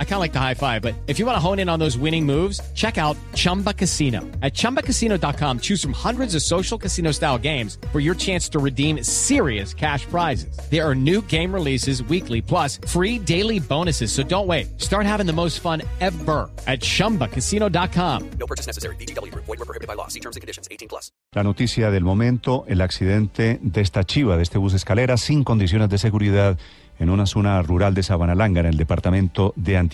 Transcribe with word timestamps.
I 0.00 0.04
kind 0.04 0.14
of 0.14 0.20
like 0.20 0.32
the 0.32 0.40
high 0.40 0.54
five, 0.54 0.82
but 0.82 0.94
if 1.06 1.20
you 1.20 1.26
want 1.26 1.36
to 1.36 1.40
hone 1.40 1.60
in 1.60 1.68
on 1.68 1.78
those 1.78 1.96
winning 1.96 2.26
moves, 2.26 2.60
check 2.74 2.98
out 2.98 3.16
Chumba 3.34 3.72
Casino. 3.72 4.22
At 4.42 4.54
ChumbaCasino.com, 4.54 5.60
choose 5.60 5.80
from 5.80 5.92
hundreds 5.92 6.34
of 6.34 6.42
social 6.42 6.76
casino 6.76 7.12
style 7.12 7.38
games 7.38 7.78
for 7.92 8.00
your 8.00 8.16
chance 8.16 8.48
to 8.48 8.58
redeem 8.58 9.04
serious 9.04 9.72
cash 9.72 10.04
prizes. 10.06 10.58
There 10.68 10.84
are 10.84 10.96
new 10.96 11.22
game 11.22 11.54
releases 11.54 12.02
weekly, 12.02 12.42
plus 12.42 12.80
free 12.88 13.20
daily 13.20 13.60
bonuses. 13.60 14.10
So 14.10 14.24
don't 14.24 14.48
wait. 14.48 14.80
Start 14.80 15.06
having 15.06 15.26
the 15.26 15.32
most 15.32 15.60
fun 15.60 15.82
ever 16.00 16.50
at 16.66 16.80
ChumbaCasino.com. 16.80 18.30
No 18.40 18.46
purchase 18.48 18.66
necessary. 18.66 18.96
BGW. 18.96 19.32
Void 19.32 19.46
were 19.46 19.56
prohibited 19.58 19.86
by 19.86 19.94
law. 19.94 20.08
See 20.08 20.20
terms 20.20 20.34
and 20.34 20.40
conditions. 20.40 20.66
18 20.72 20.88
plus. 20.88 21.12
La 21.32 21.44
noticia 21.44 21.90
del 21.90 22.04
momento, 22.04 22.64
el 22.68 22.80
accidente 22.80 23.58
de 23.60 23.80
esta 23.80 24.02
chiva, 24.04 24.36
de 24.36 24.42
este 24.42 24.58
bus 24.58 24.74
escalera, 24.74 25.16
sin 25.18 25.44
condiciones 25.44 25.90
de 25.90 25.98
seguridad 25.98 26.58
en 26.98 27.10
una 27.10 27.26
zona 27.26 27.62
rural 27.62 27.94
de 27.94 28.02
Sabanalanga, 28.02 28.60
en 28.60 28.66
el 28.66 28.76
departamento 28.76 29.52
de 29.56 29.76
Antioquia. 29.76 29.87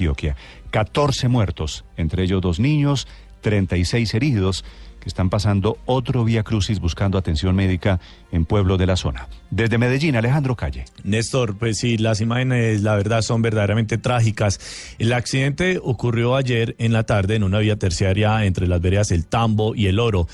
14 0.70 1.28
muertos, 1.28 1.84
entre 1.96 2.24
ellos 2.24 2.40
dos 2.40 2.60
niños, 2.60 3.06
36 3.40 4.14
heridos 4.14 4.64
que 5.04 5.08
están 5.10 5.28
pasando 5.28 5.76
otro 5.84 6.24
vía 6.24 6.42
crucis 6.42 6.80
buscando 6.80 7.18
atención 7.18 7.54
médica 7.54 8.00
en 8.32 8.46
pueblo 8.46 8.78
de 8.78 8.86
la 8.86 8.96
zona. 8.96 9.28
Desde 9.50 9.76
Medellín, 9.76 10.16
Alejandro 10.16 10.56
Calle. 10.56 10.86
Néstor, 11.04 11.58
pues 11.58 11.76
sí, 11.78 11.98
las 11.98 12.22
imágenes, 12.22 12.80
la 12.80 12.96
verdad, 12.96 13.20
son 13.20 13.42
verdaderamente 13.42 13.98
trágicas. 13.98 14.58
El 14.98 15.12
accidente 15.12 15.78
ocurrió 15.82 16.36
ayer 16.36 16.74
en 16.78 16.94
la 16.94 17.02
tarde 17.02 17.34
en 17.34 17.42
una 17.42 17.58
vía 17.58 17.76
terciaria 17.76 18.46
entre 18.46 18.66
las 18.66 18.80
veredas 18.80 19.10
El 19.10 19.26
Tambo 19.26 19.74
y 19.74 19.88
El 19.88 19.98
Oro. 19.98 20.26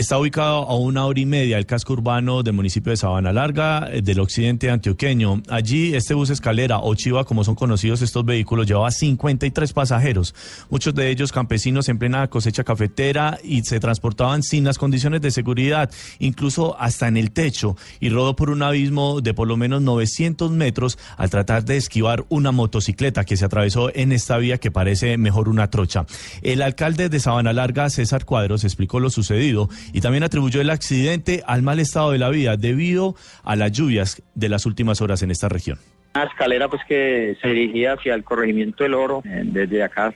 Está 0.00 0.16
ubicado 0.16 0.66
a 0.66 0.74
una 0.76 1.04
hora 1.04 1.20
y 1.20 1.26
media 1.26 1.56
del 1.56 1.66
casco 1.66 1.92
urbano 1.92 2.42
del 2.42 2.54
municipio 2.54 2.88
de 2.88 2.96
Sabana 2.96 3.34
Larga, 3.34 3.86
eh, 3.92 4.00
del 4.00 4.20
occidente 4.20 4.70
antioqueño. 4.70 5.42
Allí 5.50 5.94
este 5.94 6.14
bus 6.14 6.30
escalera 6.30 6.78
o 6.78 6.94
chiva, 6.94 7.26
como 7.26 7.44
son 7.44 7.54
conocidos 7.54 8.00
estos 8.00 8.24
vehículos, 8.24 8.66
llevaba 8.66 8.90
53 8.90 9.74
pasajeros, 9.74 10.34
muchos 10.70 10.94
de 10.94 11.10
ellos 11.10 11.32
campesinos 11.32 11.90
en 11.90 11.98
plena 11.98 12.28
cosecha 12.28 12.64
cafetera 12.64 13.38
y 13.44 13.60
se 13.60 13.78
transportaban 13.78 14.42
sin 14.42 14.64
las 14.64 14.78
condiciones 14.78 15.20
de 15.20 15.30
seguridad, 15.30 15.90
incluso 16.18 16.80
hasta 16.80 17.06
en 17.06 17.18
el 17.18 17.30
techo, 17.30 17.76
y 18.00 18.08
rodó 18.08 18.34
por 18.34 18.48
un 18.48 18.62
abismo 18.62 19.20
de 19.20 19.34
por 19.34 19.48
lo 19.48 19.58
menos 19.58 19.82
900 19.82 20.50
metros 20.50 20.98
al 21.18 21.28
tratar 21.28 21.66
de 21.66 21.76
esquivar 21.76 22.24
una 22.30 22.52
motocicleta 22.52 23.26
que 23.26 23.36
se 23.36 23.44
atravesó 23.44 23.94
en 23.94 24.12
esta 24.12 24.38
vía 24.38 24.56
que 24.56 24.70
parece 24.70 25.18
mejor 25.18 25.50
una 25.50 25.68
trocha. 25.68 26.06
El 26.40 26.62
alcalde 26.62 27.10
de 27.10 27.20
Sabana 27.20 27.52
Larga, 27.52 27.90
César 27.90 28.24
Cuadros, 28.24 28.64
explicó 28.64 28.98
lo 28.98 29.10
sucedido 29.10 29.68
y 29.92 30.00
también 30.00 30.22
atribuyó 30.22 30.60
el 30.60 30.70
accidente 30.70 31.42
al 31.46 31.62
mal 31.62 31.80
estado 31.80 32.12
de 32.12 32.18
la 32.18 32.28
vía 32.28 32.56
debido 32.56 33.16
a 33.42 33.56
las 33.56 33.72
lluvias 33.72 34.22
de 34.34 34.48
las 34.48 34.66
últimas 34.66 35.00
horas 35.00 35.22
en 35.22 35.30
esta 35.30 35.48
región. 35.48 35.78
Una 36.14 36.24
escalera 36.24 36.68
pues 36.68 36.82
que 36.88 37.36
se 37.40 37.48
dirigía 37.48 37.92
hacia 37.92 38.14
el 38.14 38.24
corregimiento 38.24 38.82
del 38.82 38.94
Oro, 38.94 39.22
eh, 39.24 39.42
desde 39.44 39.82
acá 39.82 40.12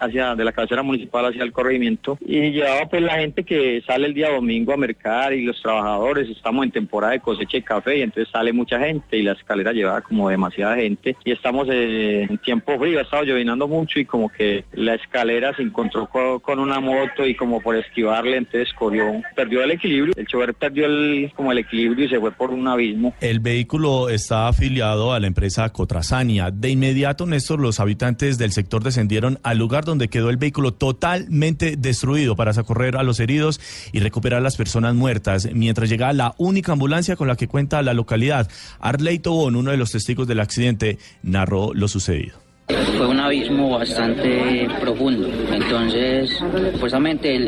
hacia 0.00 0.34
de 0.34 0.44
la 0.44 0.52
cabecera 0.52 0.82
municipal 0.82 1.26
hacia 1.26 1.44
el 1.44 1.52
corregimiento 1.52 2.18
y 2.20 2.50
llevaba 2.50 2.88
pues 2.88 3.02
la 3.02 3.18
gente 3.18 3.44
que 3.44 3.82
sale 3.86 4.06
el 4.06 4.14
día 4.14 4.30
domingo 4.30 4.72
a 4.72 4.76
mercar 4.76 5.32
y 5.32 5.44
los 5.44 5.60
trabajadores, 5.62 6.28
estamos 6.28 6.64
en 6.64 6.72
temporada 6.72 7.12
de 7.12 7.20
cosecha 7.20 7.58
de 7.58 7.62
café 7.62 7.98
y 7.98 8.02
entonces 8.02 8.32
sale 8.32 8.52
mucha 8.52 8.80
gente 8.80 9.16
y 9.16 9.22
la 9.22 9.32
escalera 9.32 9.72
llevaba 9.72 10.00
como 10.00 10.28
demasiada 10.28 10.76
gente 10.76 11.16
y 11.24 11.30
estamos 11.30 11.68
en 11.70 12.38
tiempo 12.38 12.78
frío, 12.78 12.98
ha 12.98 13.02
estado 13.02 13.24
llovinando 13.24 13.68
mucho 13.68 14.00
y 14.00 14.04
como 14.04 14.28
que 14.28 14.64
la 14.72 14.94
escalera 14.94 15.54
se 15.54 15.62
encontró 15.62 16.08
con, 16.08 16.58
una 16.58 16.80
moto 16.80 17.26
y 17.26 17.34
como 17.34 17.60
por 17.60 17.76
esquivarle 17.76 18.38
entonces 18.38 18.72
corrió, 18.74 19.22
perdió 19.34 19.62
el 19.62 19.70
equilibrio, 19.70 20.14
el 20.16 20.26
chofer 20.26 20.54
perdió 20.54 20.86
el, 20.86 21.30
como 21.36 21.52
el 21.52 21.58
equilibrio 21.58 22.06
y 22.06 22.08
se 22.08 22.18
fue 22.18 22.32
por 22.32 22.50
un 22.50 22.66
abismo. 22.66 23.14
El 23.20 23.40
vehículo 23.40 24.08
está 24.08 24.48
afiliado 24.48 25.12
a 25.12 25.20
la 25.20 25.26
empresa 25.36 25.68
Cotrasania. 25.68 26.50
De 26.50 26.70
inmediato, 26.70 27.26
Néstor, 27.26 27.60
los 27.60 27.78
habitantes 27.78 28.38
del 28.38 28.52
sector 28.52 28.82
descendieron 28.82 29.38
al 29.42 29.58
lugar 29.58 29.84
donde 29.84 30.08
quedó 30.08 30.30
el 30.30 30.38
vehículo 30.38 30.72
totalmente 30.72 31.76
destruido 31.76 32.36
para 32.36 32.54
socorrer 32.54 32.96
a 32.96 33.02
los 33.02 33.20
heridos 33.20 33.60
y 33.92 34.00
recuperar 34.00 34.38
a 34.38 34.42
las 34.42 34.56
personas 34.56 34.94
muertas, 34.94 35.46
mientras 35.52 35.90
llegaba 35.90 36.14
la 36.14 36.34
única 36.38 36.72
ambulancia 36.72 37.16
con 37.16 37.28
la 37.28 37.36
que 37.36 37.48
cuenta 37.48 37.82
la 37.82 37.92
localidad. 37.92 38.48
Arley 38.80 39.18
Tobón, 39.18 39.56
uno 39.56 39.72
de 39.72 39.76
los 39.76 39.92
testigos 39.92 40.26
del 40.26 40.40
accidente, 40.40 40.98
narró 41.22 41.74
lo 41.74 41.86
sucedido. 41.86 42.45
Fue 42.68 43.06
un 43.06 43.20
abismo 43.20 43.78
bastante 43.78 44.68
profundo, 44.80 45.28
entonces 45.52 46.30
supuestamente 46.72 47.36
el, 47.36 47.46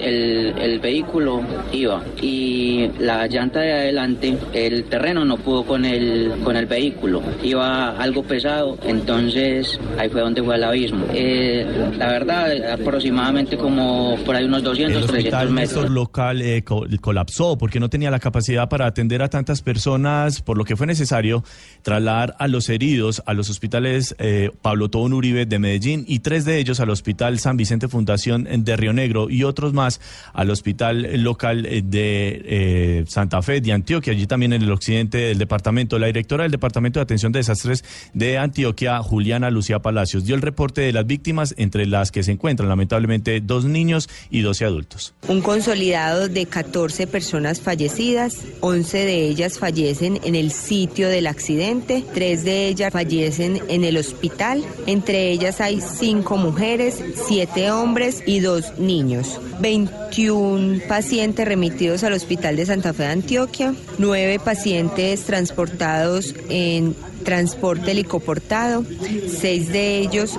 el, 0.56 0.78
vehículo 0.78 1.42
iba 1.72 2.04
y 2.22 2.88
la 3.00 3.26
llanta 3.26 3.58
de 3.58 3.72
adelante, 3.72 4.38
el 4.52 4.84
terreno 4.84 5.24
no 5.24 5.36
pudo 5.36 5.64
con 5.64 5.84
el, 5.84 6.34
con 6.44 6.56
el 6.56 6.66
vehículo, 6.66 7.20
iba 7.42 7.96
algo 8.00 8.22
pesado, 8.22 8.78
entonces 8.84 9.80
ahí 9.98 10.08
fue 10.08 10.20
donde 10.20 10.40
fue 10.40 10.54
el 10.54 10.62
abismo. 10.62 11.04
Eh, 11.12 11.66
la 11.96 12.06
verdad, 12.12 12.74
aproximadamente 12.74 13.56
como 13.56 14.16
por 14.24 14.36
ahí 14.36 14.44
unos 14.44 14.62
200, 14.62 15.02
el 15.02 15.08
300 15.08 15.50
metros. 15.50 15.84
El 15.86 15.94
local 15.94 16.42
eh, 16.42 16.62
colapsó 17.00 17.58
porque 17.58 17.80
no 17.80 17.90
tenía 17.90 18.12
la 18.12 18.20
capacidad 18.20 18.68
para 18.68 18.86
atender 18.86 19.20
a 19.22 19.28
tantas 19.28 19.62
personas, 19.62 20.42
por 20.42 20.56
lo 20.56 20.64
que 20.64 20.76
fue 20.76 20.86
necesario 20.86 21.42
trasladar 21.82 22.36
a 22.38 22.46
los 22.46 22.68
heridos 22.68 23.20
a 23.26 23.34
los 23.34 23.50
hospitales 23.50 24.14
eh, 24.20 24.50
Pablo 24.62 24.88
Tobón 24.88 25.07
Uribe 25.12 25.46
de 25.46 25.58
Medellín 25.58 26.04
y 26.06 26.20
tres 26.20 26.44
de 26.44 26.58
ellos 26.58 26.80
al 26.80 26.90
Hospital 26.90 27.38
San 27.38 27.56
Vicente 27.56 27.88
Fundación 27.88 28.46
de 28.64 28.76
Río 28.76 28.92
Negro 28.92 29.30
y 29.30 29.44
otros 29.44 29.72
más 29.72 30.00
al 30.32 30.50
Hospital 30.50 31.22
Local 31.22 31.62
de 31.62 32.42
eh, 32.44 33.04
Santa 33.06 33.42
Fe 33.42 33.60
de 33.60 33.72
Antioquia, 33.72 34.12
allí 34.12 34.26
también 34.26 34.52
en 34.52 34.62
el 34.62 34.72
occidente 34.72 35.18
del 35.18 35.38
departamento. 35.38 35.98
La 35.98 36.06
directora 36.06 36.44
del 36.44 36.52
Departamento 36.52 36.98
de 36.98 37.04
Atención 37.04 37.32
de 37.32 37.40
Desastres 37.40 37.84
de 38.14 38.38
Antioquia, 38.38 39.02
Juliana 39.02 39.50
Lucía 39.50 39.80
Palacios, 39.80 40.24
dio 40.24 40.34
el 40.34 40.42
reporte 40.42 40.80
de 40.82 40.92
las 40.92 41.06
víctimas, 41.06 41.54
entre 41.56 41.86
las 41.86 42.10
que 42.10 42.22
se 42.22 42.32
encuentran 42.32 42.68
lamentablemente 42.68 43.40
dos 43.40 43.64
niños 43.64 44.08
y 44.30 44.40
12 44.40 44.64
adultos. 44.64 45.14
Un 45.28 45.40
consolidado 45.40 46.28
de 46.28 46.46
14 46.46 47.06
personas 47.06 47.60
fallecidas, 47.60 48.44
11 48.60 48.98
de 48.98 49.28
ellas 49.28 49.58
fallecen 49.58 50.20
en 50.24 50.34
el 50.34 50.50
sitio 50.50 51.08
del 51.08 51.26
accidente, 51.26 52.04
tres 52.14 52.44
de 52.44 52.68
ellas 52.68 52.92
fallecen 52.92 53.60
en 53.68 53.84
el 53.84 53.96
hospital. 53.96 54.64
Entre 54.98 55.30
ellas 55.30 55.60
hay 55.60 55.80
cinco 55.80 56.36
mujeres, 56.36 57.00
siete 57.28 57.70
hombres 57.70 58.20
y 58.26 58.40
dos 58.40 58.80
niños. 58.80 59.40
21 59.60 60.80
pacientes 60.88 61.46
remitidos 61.46 62.02
al 62.02 62.14
Hospital 62.14 62.56
de 62.56 62.66
Santa 62.66 62.92
Fe 62.92 63.04
de 63.04 63.10
Antioquia, 63.10 63.74
nueve 63.98 64.40
pacientes 64.40 65.22
transportados 65.22 66.34
en 66.48 66.96
transporte 67.22 67.92
helicoportado, 67.92 68.84
seis 69.28 69.68
de 69.68 69.98
ellos 70.00 70.36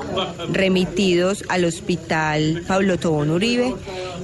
remitidos 0.51 1.45
al 1.47 1.63
Hospital 1.63 2.61
Pablo 2.67 2.99
Tobón 2.99 3.29
Uribe 3.29 3.73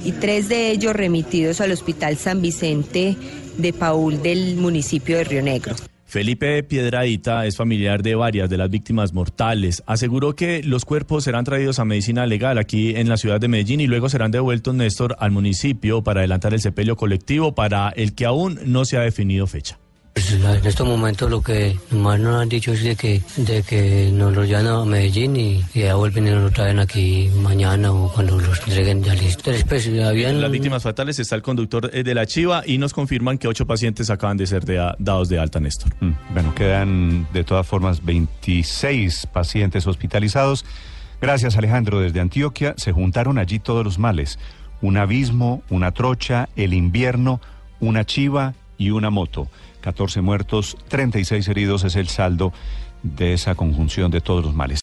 y 0.04 0.12
tres 0.12 0.50
de 0.50 0.70
ellos 0.70 0.94
remitidos 0.94 1.62
al 1.62 1.72
Hospital 1.72 2.18
San 2.18 2.42
Vicente 2.42 3.16
de 3.56 3.72
Paul 3.72 4.20
del 4.20 4.56
municipio 4.56 5.16
de 5.16 5.24
Río 5.24 5.42
Negro. 5.42 5.74
Felipe 6.16 6.62
Piedradita 6.62 7.44
es 7.44 7.58
familiar 7.58 8.02
de 8.02 8.14
varias 8.14 8.48
de 8.48 8.56
las 8.56 8.70
víctimas 8.70 9.12
mortales. 9.12 9.82
Aseguró 9.84 10.34
que 10.34 10.62
los 10.62 10.86
cuerpos 10.86 11.24
serán 11.24 11.44
traídos 11.44 11.78
a 11.78 11.84
medicina 11.84 12.24
legal 12.24 12.56
aquí 12.56 12.96
en 12.96 13.10
la 13.10 13.18
ciudad 13.18 13.38
de 13.38 13.48
Medellín 13.48 13.82
y 13.82 13.86
luego 13.86 14.08
serán 14.08 14.30
devueltos, 14.30 14.74
Néstor, 14.74 15.16
al 15.18 15.30
municipio 15.30 16.02
para 16.02 16.20
adelantar 16.20 16.54
el 16.54 16.62
sepelio 16.62 16.96
colectivo 16.96 17.54
para 17.54 17.90
el 17.90 18.14
que 18.14 18.24
aún 18.24 18.58
no 18.64 18.86
se 18.86 18.96
ha 18.96 19.02
definido 19.02 19.46
fecha. 19.46 19.78
Pues, 20.16 20.32
en 20.32 20.66
estos 20.66 20.88
momentos 20.88 21.30
lo 21.30 21.42
que 21.42 21.78
más 21.90 22.18
nos 22.18 22.40
han 22.40 22.48
dicho 22.48 22.72
es 22.72 22.82
de 22.82 22.96
que, 22.96 23.20
de 23.36 23.62
que 23.62 24.10
nos 24.10 24.34
lo 24.34 24.46
llevan 24.46 24.66
a 24.66 24.82
Medellín 24.86 25.36
y, 25.36 25.62
ya 25.74 25.94
vuelven 25.94 26.26
y 26.26 26.30
nos 26.30 26.42
lo 26.42 26.50
traen 26.50 26.78
aquí 26.78 27.30
mañana 27.36 27.92
o 27.92 28.10
cuando 28.10 28.40
los 28.40 28.58
entreguen 28.60 29.04
ya 29.04 29.12
listos. 29.12 29.62
Pues, 29.68 29.86
habían... 29.86 30.36
En 30.36 30.40
las 30.40 30.50
víctimas 30.50 30.82
fatales 30.82 31.18
está 31.18 31.36
el 31.36 31.42
conductor 31.42 31.90
eh, 31.92 32.02
de 32.02 32.14
la 32.14 32.24
Chiva 32.24 32.62
y 32.64 32.78
nos 32.78 32.94
confirman 32.94 33.36
que 33.36 33.46
ocho 33.46 33.66
pacientes 33.66 34.08
acaban 34.08 34.38
de 34.38 34.46
ser 34.46 34.64
dados 34.98 35.28
de 35.28 35.38
alta, 35.38 35.60
Néstor. 35.60 35.92
Mm, 36.00 36.12
bueno, 36.32 36.54
quedan 36.54 37.28
de 37.34 37.44
todas 37.44 37.66
formas 37.66 38.02
26 38.02 39.26
pacientes 39.34 39.86
hospitalizados. 39.86 40.64
Gracias, 41.20 41.58
Alejandro. 41.58 42.00
Desde 42.00 42.20
Antioquia 42.20 42.72
se 42.78 42.90
juntaron 42.90 43.36
allí 43.36 43.58
todos 43.58 43.84
los 43.84 43.98
males. 43.98 44.38
Un 44.80 44.96
abismo, 44.96 45.62
una 45.68 45.92
trocha, 45.92 46.48
el 46.56 46.72
invierno, 46.72 47.42
una 47.80 48.06
chiva 48.06 48.54
y 48.78 48.90
una 48.90 49.10
moto. 49.10 49.48
14 49.80 50.20
muertos, 50.20 50.76
36 50.88 51.46
heridos 51.48 51.84
es 51.84 51.96
el 51.96 52.08
saldo 52.08 52.52
de 53.02 53.34
esa 53.34 53.54
conjunción 53.54 54.10
de 54.10 54.20
todos 54.20 54.44
los 54.44 54.54
males. 54.54 54.80